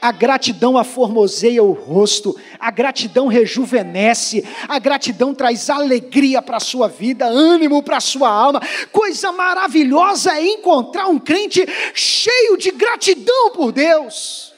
[0.00, 6.88] A gratidão aformoseia o rosto, a gratidão rejuvenesce, a gratidão traz alegria para a sua
[6.88, 8.62] vida, ânimo para a sua alma.
[8.90, 14.49] Coisa maravilhosa é encontrar um crente cheio de gratidão por Deus.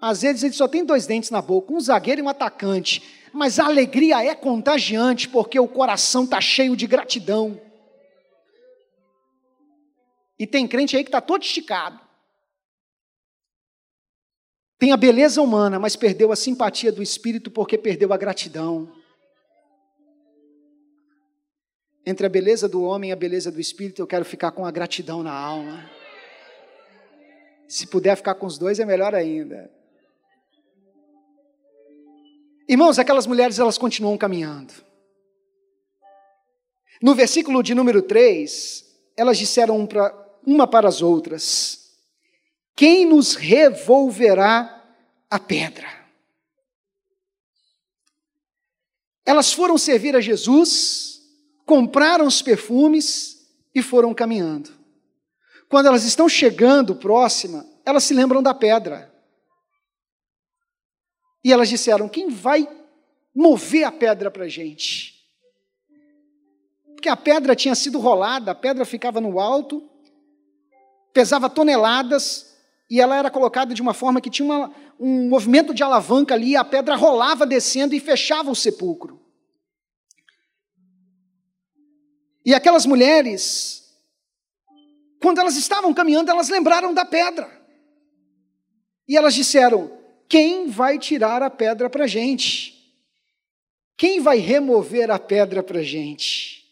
[0.00, 3.58] Às vezes ele só tem dois dentes na boca, um zagueiro e um atacante, mas
[3.58, 7.60] a alegria é contagiante porque o coração está cheio de gratidão.
[10.38, 12.00] E tem crente aí que está todo esticado
[14.80, 18.90] tem a beleza humana, mas perdeu a simpatia do espírito porque perdeu a gratidão.
[22.06, 24.70] Entre a beleza do homem e a beleza do espírito, eu quero ficar com a
[24.70, 25.84] gratidão na alma.
[27.68, 29.70] Se puder ficar com os dois, é melhor ainda.
[32.70, 34.72] Irmãos, aquelas mulheres elas continuam caminhando.
[37.02, 38.84] No versículo de número 3,
[39.16, 39.88] elas disseram
[40.46, 41.96] uma para as outras:
[42.76, 44.84] quem nos revolverá
[45.28, 45.88] a pedra?
[49.26, 51.22] Elas foram servir a Jesus,
[51.66, 54.70] compraram os perfumes e foram caminhando.
[55.68, 59.09] Quando elas estão chegando próxima, elas se lembram da pedra.
[61.44, 62.68] E elas disseram: quem vai
[63.34, 65.20] mover a pedra para a gente?
[66.94, 69.88] Porque a pedra tinha sido rolada, a pedra ficava no alto,
[71.14, 72.56] pesava toneladas,
[72.90, 76.56] e ela era colocada de uma forma que tinha uma, um movimento de alavanca ali,
[76.56, 79.18] a pedra rolava descendo e fechava o sepulcro.
[82.44, 83.96] E aquelas mulheres,
[85.22, 87.50] quando elas estavam caminhando, elas lembraram da pedra.
[89.06, 89.99] E elas disseram:
[90.30, 92.94] Quem vai tirar a pedra para a gente?
[93.96, 96.64] Quem vai remover a pedra para a gente?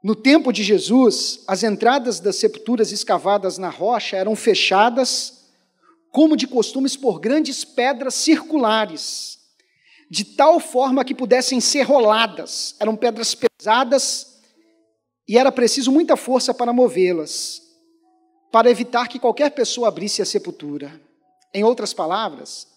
[0.00, 5.50] No tempo de Jesus, as entradas das sepulturas escavadas na rocha eram fechadas,
[6.12, 9.40] como de costumes, por grandes pedras circulares,
[10.08, 12.76] de tal forma que pudessem ser roladas.
[12.78, 14.38] Eram pedras pesadas
[15.26, 17.60] e era preciso muita força para movê-las,
[18.52, 21.09] para evitar que qualquer pessoa abrisse a sepultura.
[21.52, 22.68] Em outras palavras,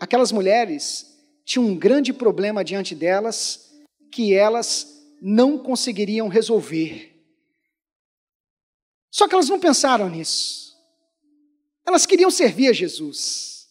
[0.00, 1.06] aquelas mulheres
[1.44, 3.70] tinham um grande problema diante delas,
[4.10, 7.12] que elas não conseguiriam resolver.
[9.10, 10.76] Só que elas não pensaram nisso.
[11.86, 13.68] Elas queriam servir a Jesus,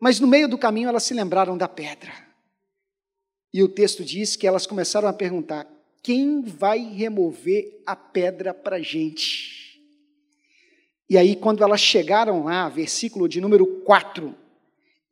[0.00, 2.12] mas no meio do caminho elas se lembraram da pedra.
[3.52, 5.68] E o texto diz que elas começaram a perguntar:
[6.02, 9.69] quem vai remover a pedra para a gente?
[11.10, 14.32] E aí, quando elas chegaram lá, versículo de número 4,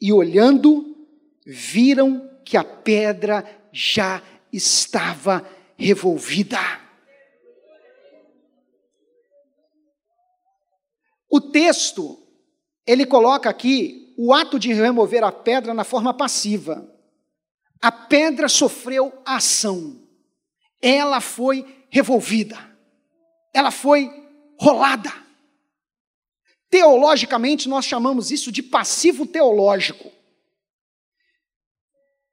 [0.00, 0.96] e olhando,
[1.44, 4.22] viram que a pedra já
[4.52, 5.44] estava
[5.76, 6.60] revolvida.
[11.28, 12.16] O texto,
[12.86, 16.88] ele coloca aqui o ato de remover a pedra na forma passiva.
[17.82, 20.00] A pedra sofreu ação.
[20.80, 22.56] Ela foi revolvida.
[23.52, 24.08] Ela foi
[24.60, 25.27] rolada.
[26.70, 30.12] Teologicamente, nós chamamos isso de passivo teológico.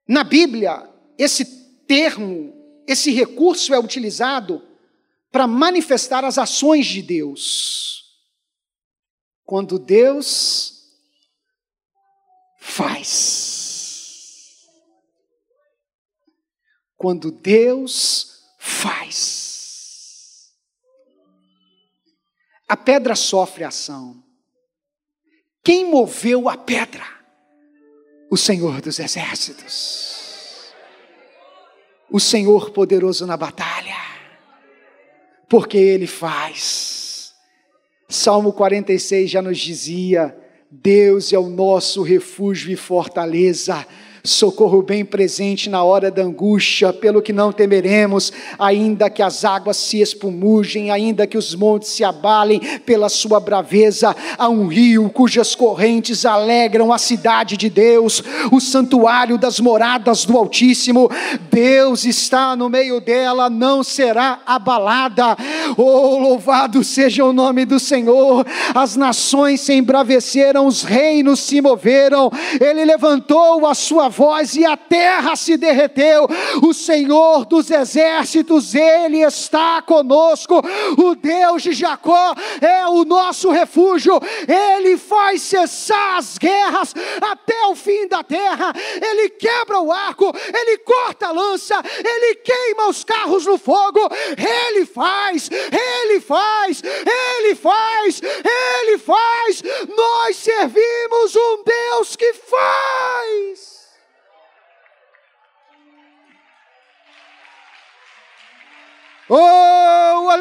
[0.08, 1.46] Na Bíblia, esse
[1.88, 2.56] termo
[2.88, 4.62] esse recurso é utilizado
[5.32, 8.04] para manifestar as ações de Deus.
[9.44, 10.94] Quando Deus
[12.60, 13.56] faz.
[16.96, 20.54] Quando Deus faz.
[22.68, 24.24] A pedra sofre ação.
[25.66, 27.04] Quem moveu a pedra?
[28.32, 30.16] O Senhor dos Exércitos
[32.16, 33.98] o Senhor poderoso na batalha,
[35.50, 37.34] porque Ele faz.
[38.08, 40.34] Salmo 46 já nos dizia:
[40.72, 43.86] Deus é o nosso refúgio e fortaleza,
[44.26, 49.78] socorro bem presente na hora da angústia, pelo que não temeremos, ainda que as águas
[49.78, 55.56] se espumugem, ainda que os montes se abalem pela sua braveza, há um rio cujas
[55.56, 61.10] correntes alegram a cidade de Deus, o santuário das moradas do Altíssimo.
[61.52, 65.38] Deus está no meio dela, não será abalada.
[65.78, 68.46] Oh, louvado seja o nome do Senhor!
[68.74, 74.78] As nações se embraveceram, os reinos se moveram, ele levantou a sua voz e a
[74.78, 76.28] terra se derreteu.
[76.64, 80.62] O Senhor dos exércitos, Ele está conosco.
[80.98, 84.20] O Deus de Jacó é o nosso refúgio.
[84.48, 88.74] Ele faz cessar as guerras até o fim da terra.
[89.02, 94.00] Ele quebra o arco, ele corta a lança, ele queima os carros no fogo.
[94.38, 99.64] Ele faz, ele faz, ele faz, ele faz.
[99.90, 103.75] Nós servimos um Deus que faz.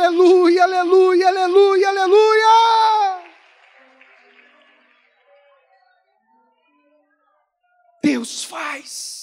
[0.04, 3.24] Aleluia, aleluia, aleluia, aleluia!
[8.02, 9.14] Deus faz.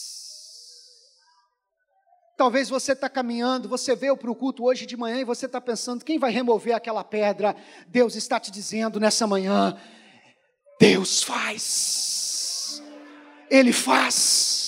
[2.35, 5.61] Talvez você está caminhando, você veio para o culto hoje de manhã e você está
[5.61, 7.55] pensando: quem vai remover aquela pedra?
[7.87, 9.77] Deus está te dizendo nessa manhã:
[10.79, 12.81] Deus faz.
[13.49, 14.60] Ele faz.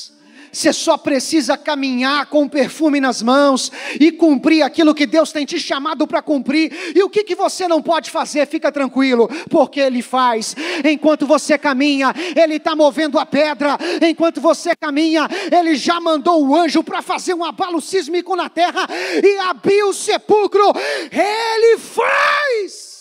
[0.54, 5.60] Você só precisa caminhar com perfume nas mãos e cumprir aquilo que Deus tem te
[5.60, 6.72] chamado para cumprir.
[6.96, 8.46] E o que, que você não pode fazer?
[8.46, 10.56] Fica tranquilo, porque Ele faz.
[10.86, 13.80] Enquanto você caminha, Ele está movendo a pedra.
[14.08, 18.88] Enquanto você caminha, Ele já mandou o anjo para fazer um abalo sísmico na terra
[19.24, 20.72] e abrir o sepulcro.
[21.12, 22.94] Ele faz.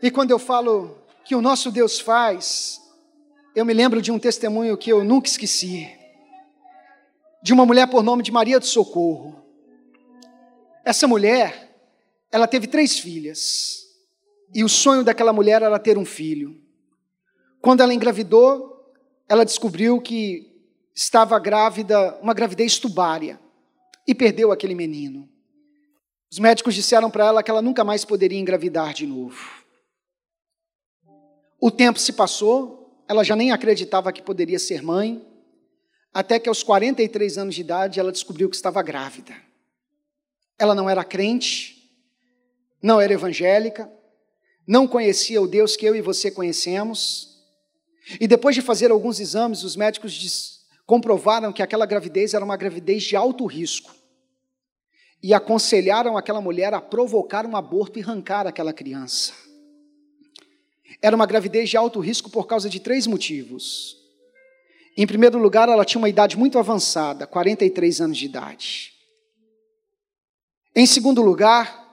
[0.00, 2.80] E quando eu falo que o nosso Deus faz,
[3.54, 5.86] eu me lembro de um testemunho que eu nunca esqueci,
[7.42, 9.44] de uma mulher por nome de Maria do Socorro.
[10.82, 11.78] Essa mulher,
[12.32, 13.84] ela teve três filhas,
[14.54, 16.58] e o sonho daquela mulher era ter um filho.
[17.60, 18.90] Quando ela engravidou,
[19.28, 20.50] ela descobriu que
[20.94, 23.38] estava grávida, uma gravidez tubária,
[24.06, 25.28] e perdeu aquele menino.
[26.32, 29.57] Os médicos disseram para ela que ela nunca mais poderia engravidar de novo.
[31.60, 35.26] O tempo se passou, ela já nem acreditava que poderia ser mãe,
[36.12, 39.34] até que aos 43 anos de idade ela descobriu que estava grávida.
[40.58, 41.90] Ela não era crente,
[42.82, 43.90] não era evangélica,
[44.66, 47.38] não conhecia o Deus que eu e você conhecemos.
[48.20, 53.02] E depois de fazer alguns exames, os médicos comprovaram que aquela gravidez era uma gravidez
[53.02, 53.94] de alto risco.
[55.22, 59.47] E aconselharam aquela mulher a provocar um aborto e arrancar aquela criança.
[61.00, 63.96] Era uma gravidez de alto risco por causa de três motivos.
[64.96, 68.92] Em primeiro lugar, ela tinha uma idade muito avançada, 43 anos de idade.
[70.74, 71.86] Em segundo lugar,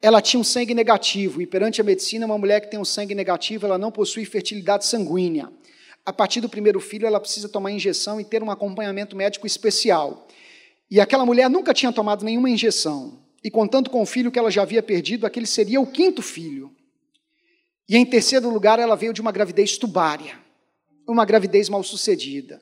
[0.00, 3.14] ela tinha um sangue negativo, e perante a medicina, uma mulher que tem um sangue
[3.14, 5.50] negativo, ela não possui fertilidade sanguínea.
[6.04, 10.28] A partir do primeiro filho, ela precisa tomar injeção e ter um acompanhamento médico especial.
[10.88, 13.18] E aquela mulher nunca tinha tomado nenhuma injeção.
[13.42, 16.75] E contando com o filho que ela já havia perdido, aquele seria o quinto filho.
[17.88, 20.38] E em terceiro lugar, ela veio de uma gravidez tubária,
[21.06, 22.60] uma gravidez mal sucedida.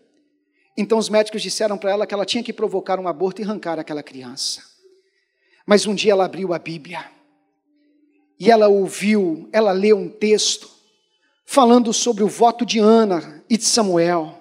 [0.76, 3.78] Então os médicos disseram para ela que ela tinha que provocar um aborto e arrancar
[3.78, 4.62] aquela criança.
[5.66, 7.04] Mas um dia ela abriu a Bíblia
[8.38, 10.68] e ela ouviu, ela leu um texto
[11.46, 14.40] falando sobre o voto de Ana e de Samuel.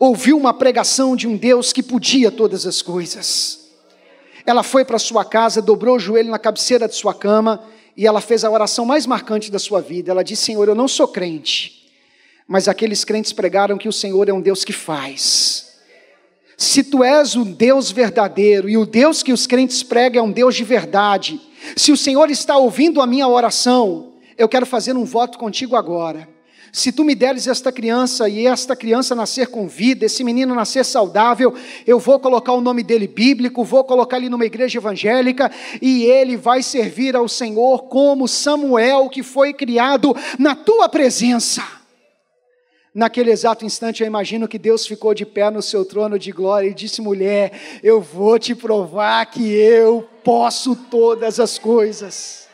[0.00, 3.68] Ouviu uma pregação de um Deus que podia todas as coisas.
[4.46, 7.62] Ela foi para sua casa, dobrou o joelho na cabeceira de sua cama
[7.98, 10.12] e ela fez a oração mais marcante da sua vida.
[10.12, 11.84] Ela disse: Senhor, eu não sou crente,
[12.46, 15.80] mas aqueles crentes pregaram que o Senhor é um Deus que faz.
[16.56, 20.30] Se tu és o Deus verdadeiro e o Deus que os crentes pregam é um
[20.30, 21.40] Deus de verdade,
[21.76, 26.37] se o Senhor está ouvindo a minha oração, eu quero fazer um voto contigo agora
[26.72, 30.84] se tu me deres esta criança e esta criança nascer com vida, esse menino nascer
[30.84, 31.54] saudável,
[31.86, 35.50] eu vou colocar o nome dele bíblico, vou colocar ele numa igreja evangélica
[35.80, 41.78] e ele vai servir ao Senhor como Samuel que foi criado na tua presença.
[42.94, 46.68] Naquele exato instante, eu imagino que Deus ficou de pé no seu trono de glória
[46.68, 47.52] e disse: mulher,
[47.82, 52.47] eu vou te provar que eu posso todas as coisas.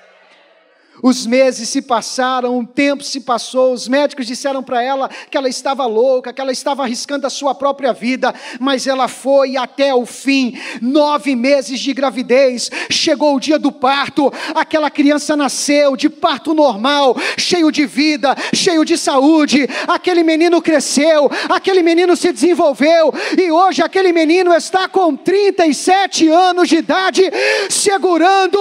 [1.07, 5.51] Os meses se passaram, o tempo se passou, os médicos disseram para ela que ela
[5.51, 10.07] estava louca, que ela estava arriscando a sua própria vida, mas ela foi até o
[10.07, 10.59] fim.
[10.81, 17.15] Nove meses de gravidez, chegou o dia do parto, aquela criança nasceu de parto normal,
[17.37, 19.69] cheio de vida, cheio de saúde.
[19.87, 26.67] Aquele menino cresceu, aquele menino se desenvolveu, e hoje aquele menino está com 37 anos
[26.67, 27.31] de idade,
[27.69, 28.59] segurando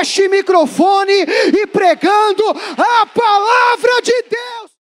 [0.00, 1.12] este microfone
[1.52, 4.71] e pregando a palavra de Deus.